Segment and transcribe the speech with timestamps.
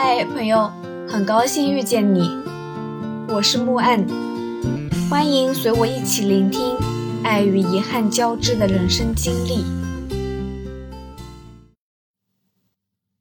[0.00, 0.70] 嗨，朋友，
[1.08, 2.20] 很高兴遇见你，
[3.28, 4.06] 我是木岸，
[5.10, 6.76] 欢迎随我一起聆听
[7.24, 9.64] 爱与遗憾交织的人生经历。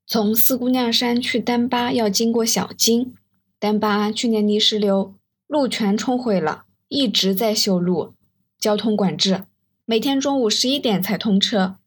[0.05, 3.15] 从四姑娘山去丹巴要经过小金，
[3.57, 5.15] 丹巴去年泥石流，
[5.47, 8.13] 路全冲毁了，一直在修路，
[8.59, 9.45] 交通管制，
[9.83, 11.77] 每天中午十一点才通车，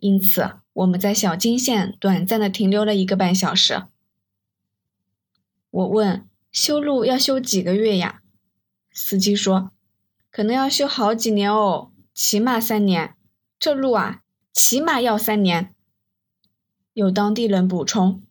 [0.00, 3.84] 因此我们在小金县短暂的停留了一个半小时。
[5.72, 8.20] 我问：“修路要修几个月呀？”
[8.92, 9.72] 司机说
[10.30, 13.14] ：“可能要修好几年哦，起码三年。
[13.58, 14.20] 这路啊，
[14.52, 15.74] 起码要三年。”
[16.92, 18.22] 有当地人补充：“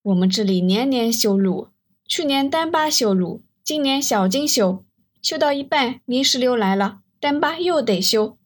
[0.00, 1.68] 我们这里年年修路，
[2.06, 4.82] 去年丹巴修路，今年小金修，
[5.20, 8.38] 修到一半泥石流来了，丹巴又得修。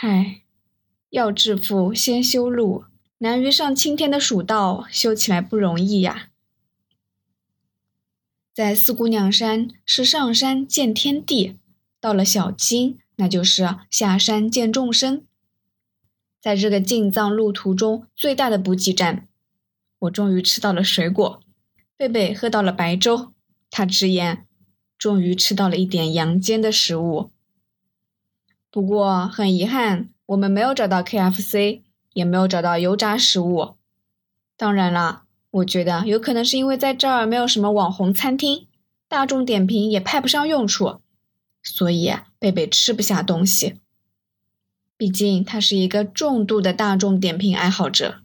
[0.00, 0.42] 唉，
[1.10, 2.84] 要致富先修路，
[3.18, 6.28] 难于上青天的蜀道，修起来不容易呀。”
[8.54, 11.56] 在四姑娘山是上山见天地，
[11.98, 15.24] 到了小金那就是下山见众生。
[16.38, 19.26] 在这个进藏路途中最大的补给站，
[20.00, 21.40] 我终于吃到了水果，
[21.96, 23.32] 贝贝喝到了白粥，
[23.70, 24.46] 他直言
[24.98, 27.30] 终于吃到了一点阳间的食物。
[28.70, 31.80] 不过很遗憾，我们没有找到 KFC，
[32.12, 33.76] 也没有找到油炸食物。
[34.58, 35.21] 当然了。
[35.52, 38.66] 我觉得有可能是因为在这儿没有什么网红餐厅，
[39.06, 41.00] 大众点评也派不上用处，
[41.62, 43.74] 所以贝贝吃不下东西。
[44.96, 48.20] 毕竟他是一个重度的大众点评爱好者。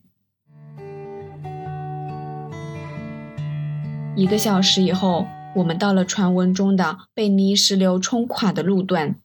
[4.16, 9.16] 一个小时以后，我们到了传闻中的被泥石流冲垮的路段，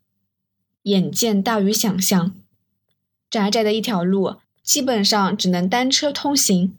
[0.83, 2.35] 眼见大于想象，
[3.31, 6.77] 窄窄的一条路，基本上只能单车通行。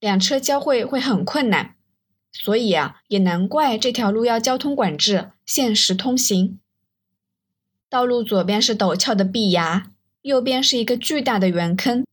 [0.00, 1.76] 两车交汇会很困难，
[2.32, 6.58] 所以啊，也难怪这条路要交通管制，限时通行。
[7.90, 12.06] 道路左边是陡峭的壁崖，右边是一个巨大的圆坑，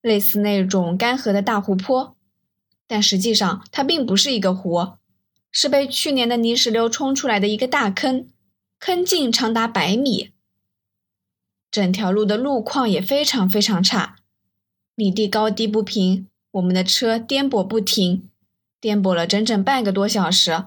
[0.00, 2.16] 类似那种干涸的大湖泊，
[2.86, 4.94] 但实际上它并不是一个湖，
[5.50, 8.30] 是被去年的泥石流冲出来的一个大坑，
[8.78, 10.30] 坑径长达百米。
[11.70, 14.16] 整条路的路况也非常非常差，
[14.94, 16.28] 泥地高低不平。
[16.54, 18.30] 我们的车颠簸不停，
[18.80, 20.66] 颠簸了整整半个多小时，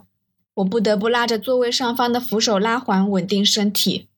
[0.55, 4.09] 我不得不拉着座位上方的扶手拉环稳定身体。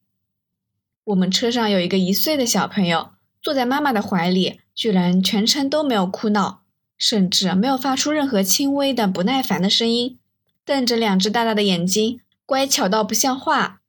[1.03, 6.63] 我们车上有一个一岁的小朋友，坐在妈妈的怀里，居然全程都没有哭闹，
[6.97, 10.18] 甚至没有发出任何轻微的不耐烦的声音，
[10.66, 13.81] 瞪着两只大大的眼睛，乖巧到不像话。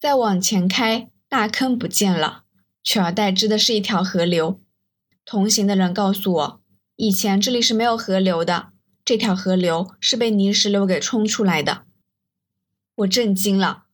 [0.00, 2.44] 再往前开，大坑不见了，
[2.82, 4.58] 取而代之的是一条河流。
[5.24, 6.60] 同行的人告诉我，
[6.96, 8.68] 以前这里是没有河流的，
[9.04, 11.84] 这条河流是被泥石流给冲出来的。
[12.96, 13.84] 我震惊了，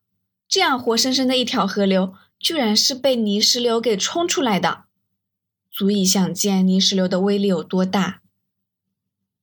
[0.48, 4.84] 这样活生生的一条河流，居然是被泥石流给冲出来的，
[5.70, 8.20] 足以想见泥石流的威力有多大。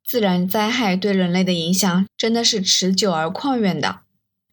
[0.05, 4.01] 自然灾害对人类的影响真的是持久而旷远的。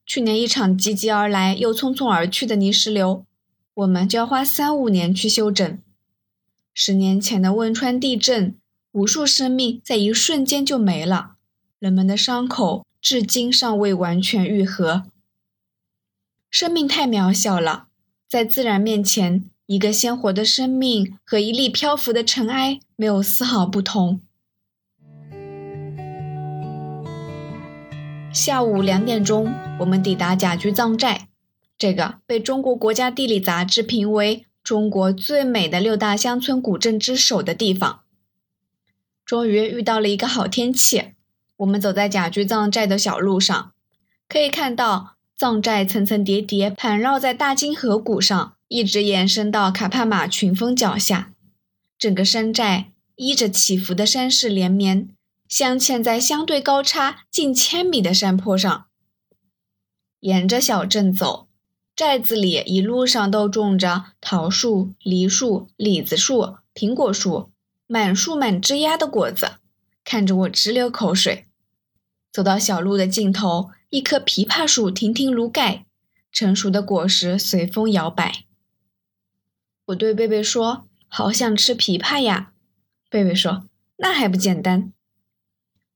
[0.07, 3.25] 去年一场急急而来又匆匆而去的泥石流，
[3.75, 5.79] 我们就要花三五年去修整。
[6.77, 8.57] 十年前的汶川地震，
[8.91, 11.37] 无数生命在一瞬间就没了，
[11.79, 15.05] 人们的伤口至今尚未完全愈合。
[16.51, 17.87] 生命太渺小了，
[18.29, 24.21] 在自然面前，一个鲜活的生命和一粒漂浮的尘埃没有丝毫不同。
[28.33, 31.29] 下午两点钟，我们抵达甲居藏寨，
[31.79, 34.45] 这个被中国国家地理杂志评为。
[34.65, 38.01] 中国最美的六大乡村古镇之首的地方，
[39.23, 41.13] 终于遇到了一个好天气。
[41.59, 43.75] 我们走在甲居藏寨的小路上，
[44.27, 51.35] 可以看到藏寨层层叠叠盘绕在大金河谷上，一直延伸到卡帕马群峰脚下。
[51.99, 55.11] 整个山寨依着起伏的山势连绵，
[55.47, 58.87] 镶嵌在相对高差近千米的山坡上。
[60.21, 61.49] 沿着小镇走。
[61.97, 67.53] 寨子里一路上都种着桃树、梨树、李子树、苹果树，
[67.87, 69.53] 满树满枝丫的果子，
[70.03, 71.47] 看着我直流口水。
[72.33, 75.87] 走到小路的尽头，一棵枇杷树亭亭如盖，
[76.33, 78.45] 成熟的果实随风摇摆。
[79.87, 82.55] 我对贝贝说：“好想吃枇杷呀！”
[83.09, 83.69] 贝贝说
[83.99, 84.93] ：“那还不简单。”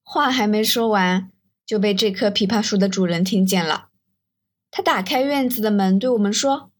[0.04, 1.32] 话还没说完，
[1.66, 3.87] 就被这棵枇杷树的主人听见了。
[4.70, 6.70] 他打开院子的门，对我们说：“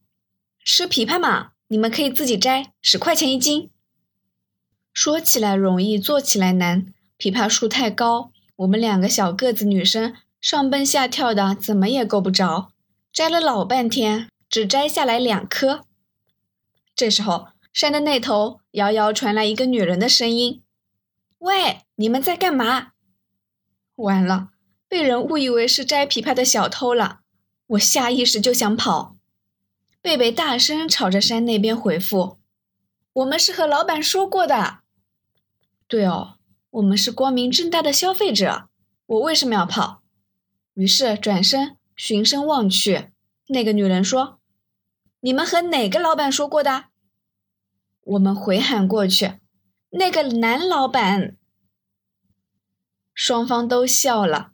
[0.65, 3.71] 吃枇杷嘛，你们可以自己摘，十块钱一斤。”
[4.93, 6.93] 说起来容易，做起来难。
[7.19, 12.73] 枇杷树太高，我们两个小个子女生上蹦下跳的，怎么也够不着，
[13.13, 15.85] 摘了老半天，只摘下来两颗。
[16.95, 20.63] 这时候，山的那头遥遥传来一个女人的声音
[21.39, 22.93] ：“喂，你们在干嘛？”
[23.97, 24.51] 完了，
[24.89, 27.21] 被人误以为是摘枇杷的小偷了。
[27.69, 29.17] 我下意识就想跑。
[30.01, 32.39] 贝贝大声朝着山那边回复
[33.13, 34.81] ：“我们是和老板说过的。”
[35.87, 36.39] 对哦，
[36.71, 38.69] 我们是光明正大的消费者。
[39.07, 40.03] 我为什么要跑？
[40.75, 43.09] 于是转身循声望去，
[43.49, 44.39] 那个女人说
[45.21, 46.87] ：“你们和哪个老板说过的？”
[48.05, 49.41] 我们回喊过去
[49.91, 51.37] ：“那个男老板。”
[53.13, 54.53] 双方都笑了。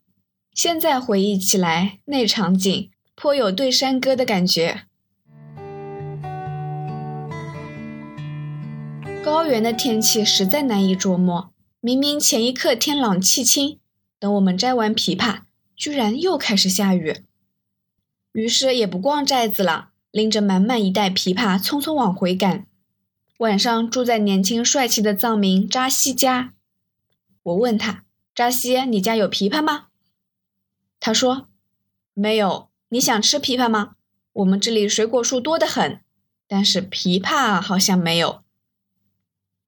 [0.52, 2.90] 现在回忆起来，那场景
[3.24, 4.82] 颇有对山歌的感觉。
[9.24, 11.50] 高原的天气实在难以捉摸，
[11.80, 13.78] 明明前一刻天朗气清，
[14.18, 15.38] 等我们摘完枇杷，
[15.74, 17.24] 居然又开始下雨。
[18.32, 22.66] 于是也不逛寨子了，拎着满满一袋枇杷，匆匆往回赶。
[23.38, 26.52] 晚上住在年轻帅气的藏民扎西家，
[27.42, 28.04] 我问他。
[28.34, 29.86] 扎西，你家有枇杷吗？
[31.00, 31.48] 他说
[32.12, 32.68] 没有。
[32.94, 33.96] 你想吃枇杷吗？
[34.34, 36.00] 我们这里水果树多得很，
[36.46, 38.44] 但是枇杷好像没有。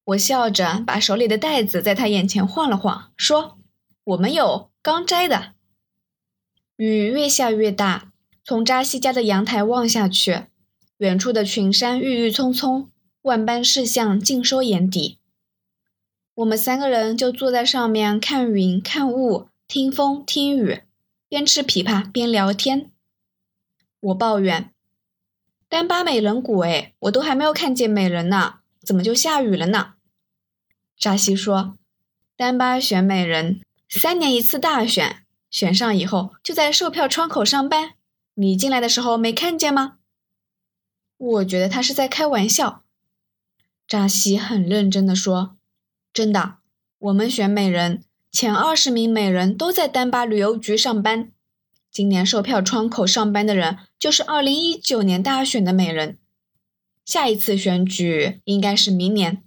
[0.04, 3.58] 我笑着把手里的袋子在他眼前晃了晃，说
[4.04, 5.54] ：“我们有，刚摘的。”
[6.78, 8.12] 雨越下越大，
[8.44, 10.44] 从扎西家的阳台望下去，
[10.98, 12.92] 远处的群山郁郁葱葱，
[13.22, 15.18] 万般事项尽收眼底。
[16.36, 20.82] 我们三个人就坐在上面看云看雾，听风听雨，
[21.28, 22.92] 边吃枇杷边聊天。
[24.00, 24.72] 我抱怨
[25.68, 29.94] ：“丹巴美人谷哎，我都还没有看见美人呢，怎么就下雨了呢？”
[30.98, 31.76] 扎西说
[32.36, 37.94] ：“丹巴选美人，三年一次大选，选上以后就在售票窗口上班。
[38.34, 39.98] 你进来的时候没看见吗？”
[41.18, 42.84] 我觉得他是在开玩笑。
[43.88, 45.56] 扎西很认真的说。
[46.12, 46.56] 真的，
[46.98, 48.02] 我们选美人
[48.32, 51.30] 前二十名美人都在丹巴旅游局上班。
[51.96, 56.18] 今年售票窗口上班的人就是二零一九年大选的美人。
[57.06, 59.42] 下一次选举应该是明年。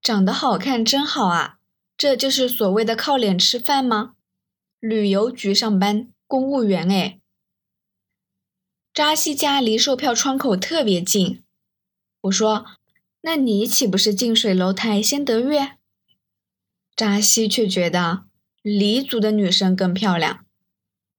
[0.00, 1.58] 长得好看真好啊，
[1.96, 4.14] 这就是所谓的靠脸吃饭吗？
[4.78, 7.18] 旅游局上班，公务员哎。
[8.94, 11.42] 扎西家离售票窗口特别近，
[12.20, 12.64] 我说。
[13.22, 15.78] 那你岂不是近水楼台先得月？
[16.94, 18.27] 扎西却觉得
[18.76, 20.44] 黎族的女生更漂亮。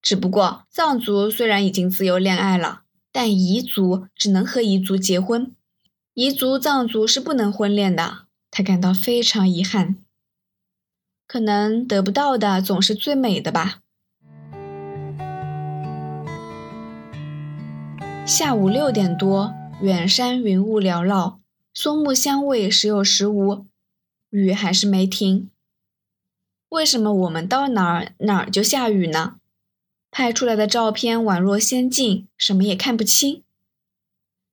[0.01, 5.53] 只不过藏族虽然已经自由恋爱了，但彝族只能和彝族结婚，
[6.15, 8.25] 彝族藏族是不能婚恋的。
[8.51, 9.97] 他感到非常遗憾。
[11.27, 13.81] 可能得不到的总是最美的吧。
[18.25, 21.39] 下午六点多，远山云雾缭绕。
[21.73, 23.65] 松木香味时有时无，
[24.29, 25.49] 雨还是没停。
[26.69, 29.37] 为什么我们到哪儿哪儿就下雨呢？
[30.11, 33.43] 拍出来的照片宛若仙境，什么也看不清。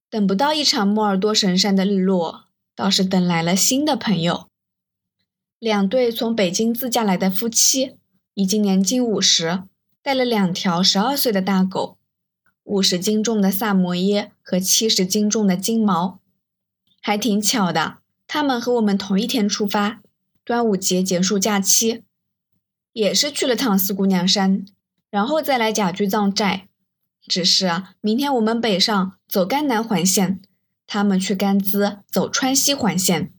[0.09, 4.49] 等不到一场莫尔多神山的日落，倒是等来了新的朋友。
[5.59, 7.97] 两对从北京自驾来的夫妻，
[8.35, 9.63] 已经年近五十，
[10.03, 11.99] 带了两条十二岁的大狗，
[12.65, 16.21] 五十斤重的萨摩耶和七十斤重的金毛。
[17.03, 20.01] 还挺巧的，他们和我们同一天出发，
[20.45, 22.03] 端午节结束假期，
[22.97, 24.65] 也是去了趟四姑娘山，
[25.11, 26.67] 然后再来甲居藏寨。
[27.27, 30.41] 只是啊，明天我们北上走甘南环线，
[30.87, 33.35] 他们去甘孜走川西环线。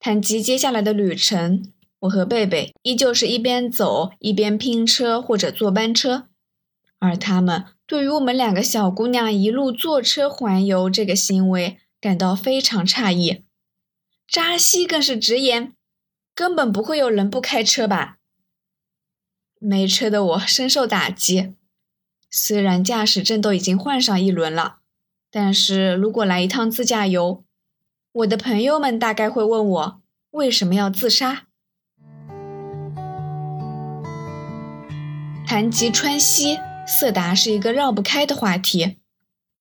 [0.00, 6.26] 谈及接下来的旅程，我和贝贝依旧是一边走一边拼车或者坐班车，
[6.98, 11.78] 而他们对于我们两个小姑娘一路坐车环游这个行为。
[12.00, 13.44] 感到非常诧异，
[14.28, 15.72] 扎西更是直言，
[16.34, 18.18] 根本不会有人不开车吧？
[19.66, 21.54] 没车的我深受打击，
[22.30, 24.80] 虽然驾驶证都已经换上一轮了，
[25.30, 27.42] 但是如果来一趟自驾游，
[28.12, 30.02] 我的朋友们大概会问我
[30.32, 31.46] 为什么要自杀。
[35.46, 38.98] 谈及川西，色达是一个绕不开的话题。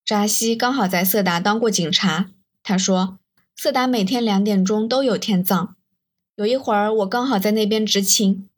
[0.03, 2.29] 扎西刚好在色达当过警察。
[2.61, 3.19] 他说
[3.55, 5.75] ：“色达每天两点钟都有天葬，
[6.35, 8.49] 有一会儿我刚好在那边执勤。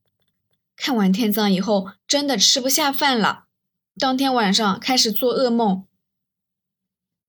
[0.75, 3.45] 看完天葬以后，真的吃不下饭了。
[3.97, 5.85] 当天晚上开始做噩梦。”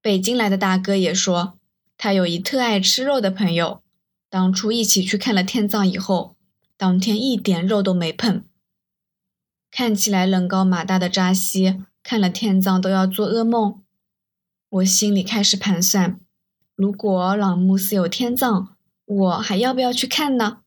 [0.03, 1.59] 北京来的大哥也说，
[1.97, 3.83] 他有一特爱吃肉的朋友，
[4.29, 6.37] 当初一起去看了天葬以后，
[6.77, 8.45] 当天一点肉都没碰。
[9.71, 13.83] 看起来人高马大的扎西，看了天葬都要做噩梦。
[14.69, 16.21] 我心里开始盘算：
[16.75, 18.69] 如果朗木寺有天葬，
[19.05, 20.63] 我还要不要去看呢？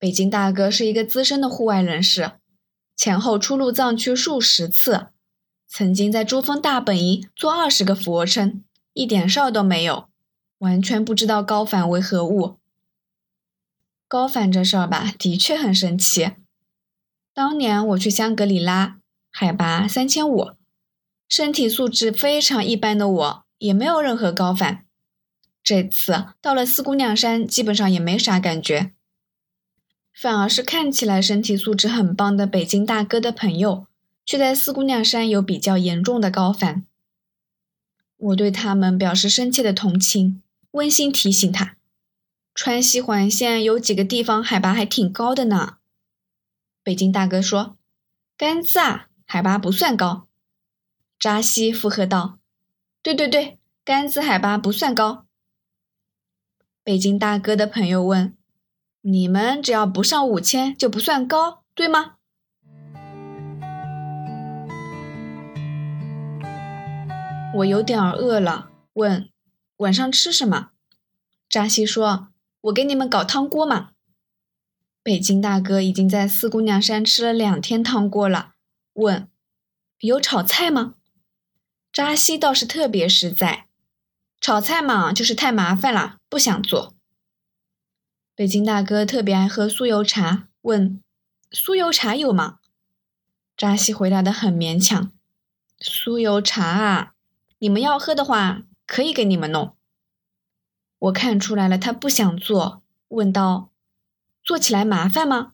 [0.00, 2.32] 北京大哥是一个资深的户外人士，
[2.96, 5.08] 前后出入藏区数十次，
[5.68, 8.64] 曾经在珠峰大本营做二十个俯卧撑，
[8.94, 10.08] 一点事儿都没有，
[10.60, 12.56] 完全不知道高反为何物。
[14.08, 16.30] 高反这事儿吧，的确很神奇。
[17.34, 18.96] 当年我去香格里拉，
[19.30, 20.52] 海拔三千五，
[21.28, 24.86] 身体素质非常一般的我，也没有任何高反。
[25.62, 28.94] 这次到了四姑娘山，基本上也没啥感觉。
[30.20, 33.86] 反而是看起来身体素质很棒的北京大哥的朋友，
[34.26, 36.84] 却在四姑娘山有比较严重的高反。
[38.18, 41.78] 我对他们表示深切的同情，温馨提醒他，
[42.54, 45.78] 川西环线有几个地方海拔还挺高的呢。
[46.82, 47.78] 北京大哥说
[48.36, 50.28] ：“甘孜啊，海拔不算高。”
[51.18, 52.38] 扎西附和道
[53.02, 55.24] ：“对对对，甘孜海拔不算高。”
[56.84, 58.36] 北京大哥的朋友问。
[59.02, 62.16] 你们只要不上五千就不算高，对吗？
[67.54, 69.30] 我有点饿了，问
[69.78, 70.72] 晚上吃什么？
[71.48, 72.28] 扎西说
[72.60, 73.92] ：“我给你们搞汤锅嘛。”
[75.02, 78.52] 北京大哥已经在四姑娘山吃了两天汤锅了，
[78.92, 79.26] 问
[80.00, 80.96] 有炒菜吗？
[81.90, 83.66] 扎西倒是特别实在，
[84.42, 86.94] 炒菜嘛就是太麻烦了，不想做。
[88.40, 91.02] 北京大哥特别爱喝酥油茶，问
[91.52, 92.60] ：“酥油茶有吗？”
[93.54, 95.12] 扎西回答的很勉强
[95.78, 97.12] ：“酥油茶啊，
[97.58, 99.76] 你们要喝的话，可以给你们弄。”
[101.00, 103.72] 我看出来了，他不想做，问道
[104.42, 105.52] ：“做起来麻烦吗？”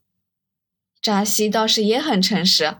[1.02, 2.76] 扎西倒是也很诚实：“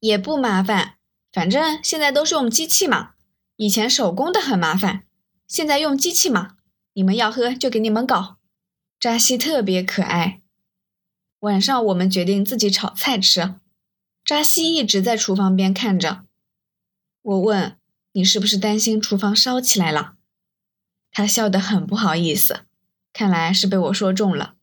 [0.00, 0.96] 也不麻烦，
[1.32, 3.12] 反正现在都是用机器嘛。
[3.56, 5.06] 以前手工的很麻烦，
[5.46, 6.58] 现在用机器嘛。
[6.92, 8.36] 你们要喝就给你们搞。”
[9.00, 10.40] 扎西特别可爱。
[11.40, 13.54] 晚上我们决定自己炒菜吃。
[14.24, 16.24] 扎西一直在厨房边看着。
[17.22, 17.76] 我问
[18.12, 20.14] ：“你是不是担心厨房烧起来了？”
[21.12, 22.62] 他笑得很不好意思，
[23.12, 24.56] 看来是被我说中了。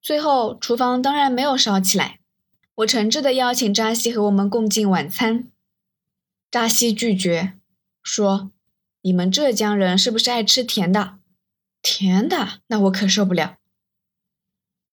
[0.00, 2.20] 最后厨房当然没有烧起来。
[2.76, 5.50] 我诚挚地邀请扎西和我们共进晚餐。
[6.50, 7.54] 扎西拒绝，
[8.02, 8.52] 说
[9.02, 11.18] ：“你们浙江人是不是爱吃甜的？”
[11.84, 13.58] 甜的，那我可受不了。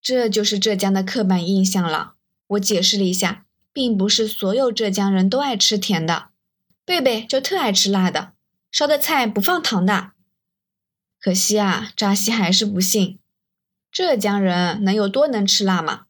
[0.01, 2.15] 这就是浙江的刻板印象了。
[2.47, 6.31] 我解释了一下，并不是所有浙江人都爱吃甜的。
[6.83, 8.33] 贝贝就特爱吃辣的，
[8.69, 10.11] 烧的菜不放糖的。
[11.17, 13.19] 可惜啊，扎西还是不信。
[13.89, 16.07] 浙江人能有多能吃辣吗？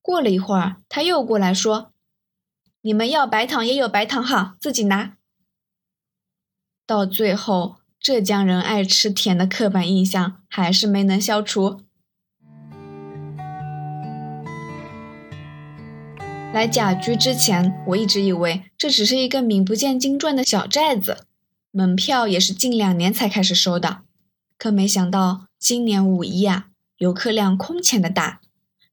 [0.00, 1.92] 过了一会儿，他又过来说
[2.80, 5.18] ：“你们要白糖也有白糖哈，自己拿。”
[6.86, 7.81] 到最后。
[8.02, 11.82] 浙江人爱吃甜的刻板印象还是没能消除。
[16.52, 21.18] 来甲居之前，我一直以为这只是一个名不见经传的小寨子，
[21.70, 24.00] 门票也是近两年才开始收的。
[24.58, 28.40] 可没想到今年五一啊，游客量空前的大，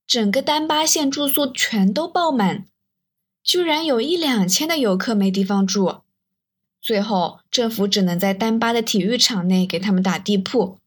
[0.05, 2.65] 整个丹巴县住宿全都爆满，
[3.43, 6.01] 居然有一两千的游客没地方住。
[6.81, 10.77] 最后，政府只能在丹巴的体育场内给他们打地铺，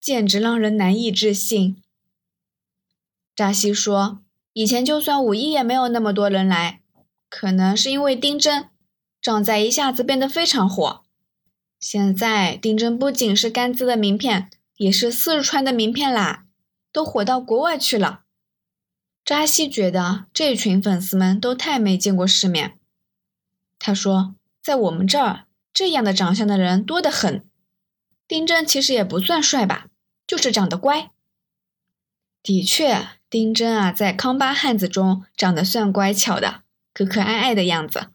[0.00, 1.82] 简直让人难以置信。
[3.34, 4.20] 扎西说
[4.54, 6.80] ：“以前就算五一也没有那么多人来，
[7.28, 8.68] 可能是因为丁真，
[9.20, 11.02] 长在一下子变得非常火。
[11.80, 16.46] 现在丁真不仅是甘孜的名片，也是四川的名片啦，
[16.92, 18.22] 都火到国外去了。”
[19.24, 22.78] 扎西觉得这群粉丝们都太没见过世面。
[23.80, 24.36] 他说。
[24.62, 27.44] 在我们这儿，这样的长相的人多得很。
[28.28, 29.88] 丁真其实也不算帅吧，
[30.26, 31.10] 就是长得乖。
[32.42, 36.62] 的确，丁真啊，在康巴汉子中长得算乖巧的，
[36.94, 38.08] 可可爱爱的样子。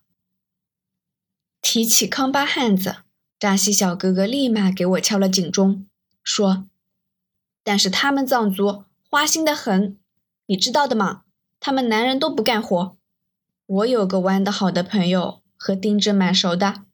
[1.62, 2.98] 提起康巴汉子，
[3.38, 5.86] 扎西小哥哥立马给我敲了警钟，
[6.24, 6.68] 说
[7.64, 10.00] ：“但是他们藏族花心的很，
[10.46, 11.24] 你知道的嘛？
[11.60, 12.98] 他们男人都不干活。
[13.66, 16.86] 我有个玩得好的朋友。”和丁真蛮熟的，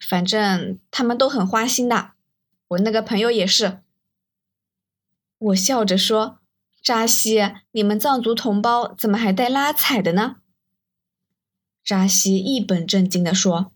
[0.00, 2.12] 反正他们都很花心的。
[2.68, 3.80] 我那个朋友也是。
[5.38, 6.38] 我笑着说
[6.82, 10.36] ：“扎西，你们藏族同胞怎么还带拉彩的呢？”
[11.84, 13.70] 扎西一本正经地说：“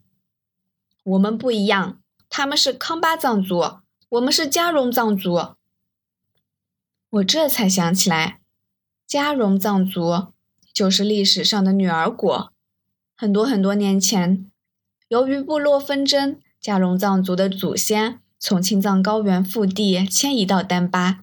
[1.05, 5.55] 我们不一样，他们是康巴藏族，我们是加绒藏族。
[7.11, 8.41] 我这才想起来，
[9.07, 10.33] 加绒藏族
[10.73, 12.53] 就是历史上的女儿国。
[13.21, 14.50] 很多很多年前，
[15.09, 21.23] 由于部落纷争，加绒藏族的祖先从青藏高原腹地迁移到丹巴，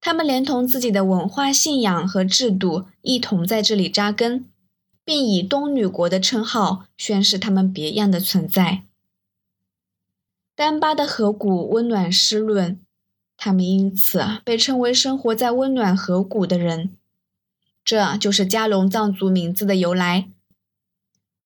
[0.00, 4.44] 他们连同自己的文化信仰和制度一同在这里扎根，
[5.04, 8.82] 并以东女国的称号宣示他们别样的存在。
[10.56, 12.80] 丹巴的河谷温暖湿润，
[13.36, 16.90] 他们因此被称为生活在温暖河谷的人。
[17.84, 20.28] 这就是加隆藏族名字的由来。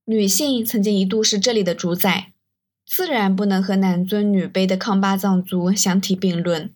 [0.07, 2.33] 女性曾经一度是这里的主宰，
[2.87, 6.71] 自然不能和男尊女卑的康巴藏族相提并论。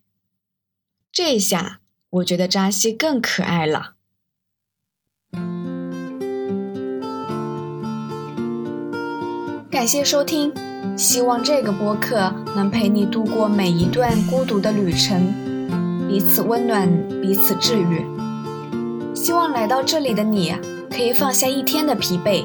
[1.13, 3.93] 这下我觉得扎西更可爱了。
[9.71, 10.51] 感谢收听。
[10.97, 16.89] 希望这个播客能陪你度过每一段孤独的旅程，彼此温暖，
[17.21, 18.07] 彼此治愈。
[19.15, 20.55] 希望来到这里的你
[20.91, 22.45] 可以放下一天的疲惫，